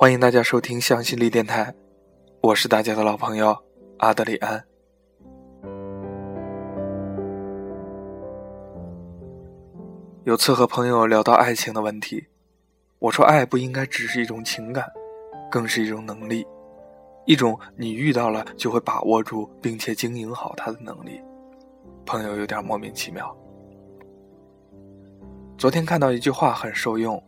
[0.00, 1.74] 欢迎大家收听向心力电台，
[2.40, 3.58] 我是大家的老朋友
[3.96, 4.64] 阿德里安。
[10.22, 12.28] 有次和朋友聊到爱情的问题，
[13.00, 14.88] 我说爱不应该只是一种情感，
[15.50, 16.46] 更是一种能力，
[17.26, 21.20] 一种你遇到了就会把握住并且经营好它的能力。
[22.06, 23.36] 朋友有点莫名其妙。
[25.58, 27.20] 昨天看到一句话很受用。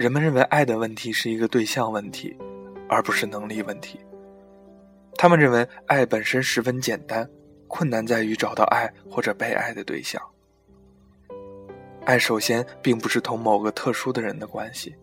[0.00, 2.34] 人们认为爱的问题是一个对象问题，
[2.88, 4.00] 而不是能力问题。
[5.18, 7.28] 他们认为爱本身十分简单，
[7.68, 10.18] 困难在于找到爱或者被爱的对象。
[12.06, 14.96] 爱首先并不是同某个特殊的人的关系，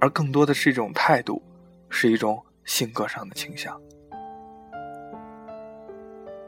[0.00, 1.42] 而更多的是一种态度，
[1.90, 3.78] 是一种性格上的倾向。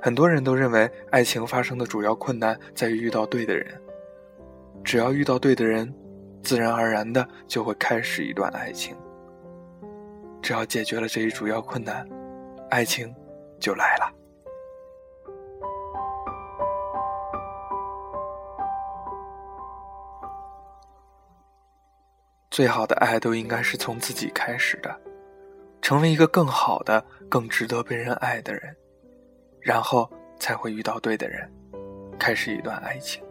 [0.01, 3.79] 很多人都认为爱情发生的主要困难在于遇到对的人，
[4.83, 5.95] 只要遇到对的人。
[6.43, 8.97] 自然而然的就会开始一段爱情。
[10.43, 12.09] 只要解决了这一主要困难，
[12.71, 13.15] 爱情
[13.61, 14.11] 就来了。
[22.51, 25.01] 最好的爱都应该是从自己开始的，
[25.81, 28.77] 成为一个更好的、更值得被人爱的人，
[29.61, 31.51] 然后才会遇到对的人，
[32.19, 33.23] 开始一段爱情。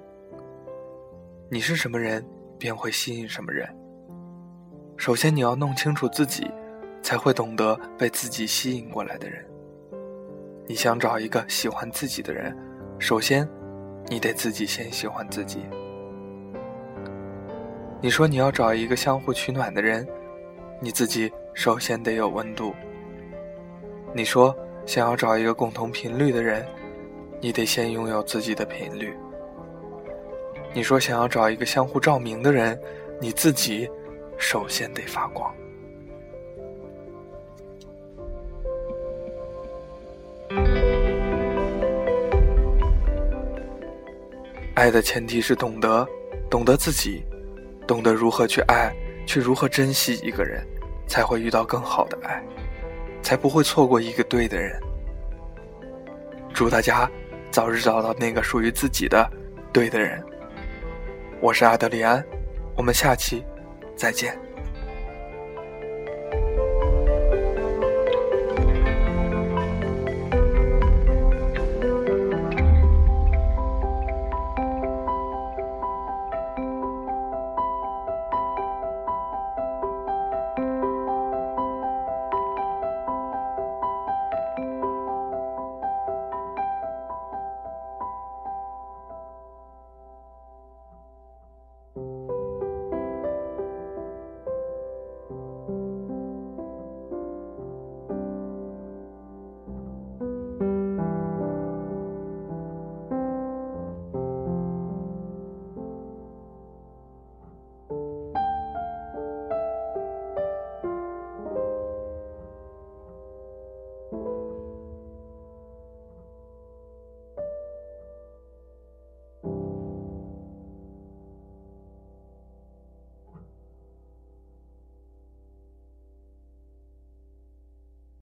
[1.52, 2.26] 你是什么人？
[2.60, 3.68] 便会吸引什么人。
[4.98, 6.52] 首先，你要弄清楚自己，
[7.02, 9.44] 才会懂得被自己吸引过来的人。
[10.68, 12.56] 你想找一个喜欢自己的人，
[13.00, 13.50] 首先，
[14.08, 15.62] 你得自己先喜欢自己。
[18.02, 20.08] 你说你要找一个相互取暖的人，
[20.82, 22.76] 你自己首先得有温度。
[24.14, 26.66] 你说想要找一个共同频率的人，
[27.42, 29.16] 你得先拥有自己的频率。
[30.74, 32.80] 你说想要找一个相互照明的人，
[33.20, 33.90] 你自己
[34.38, 35.52] 首先得发光。
[44.76, 46.08] 爱的前提是懂得，
[46.50, 47.24] 懂得自己，
[47.86, 48.96] 懂得如何去爱，
[49.26, 50.66] 去如何珍惜一个人，
[51.08, 52.42] 才会遇到更好的爱，
[53.22, 54.80] 才不会错过一个对的人。
[56.54, 57.10] 祝大家
[57.52, 59.30] 早日找到那个属于自己的
[59.74, 60.24] 对的人。
[61.42, 62.22] 我是阿德里安，
[62.76, 63.46] 我们下期
[63.96, 64.38] 再见。